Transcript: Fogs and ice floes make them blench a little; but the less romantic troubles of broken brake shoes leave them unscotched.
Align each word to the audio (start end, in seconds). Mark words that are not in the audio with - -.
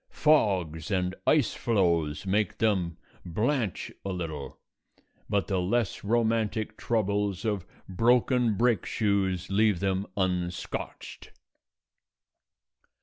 Fogs 0.09 0.89
and 0.89 1.13
ice 1.27 1.53
floes 1.53 2.25
make 2.25 2.57
them 2.57 2.97
blench 3.23 3.91
a 4.03 4.09
little; 4.11 4.57
but 5.29 5.45
the 5.45 5.61
less 5.61 6.03
romantic 6.03 6.75
troubles 6.75 7.45
of 7.45 7.67
broken 7.87 8.55
brake 8.57 8.87
shoes 8.87 9.51
leave 9.51 9.79
them 9.79 10.07
unscotched. 10.17 11.29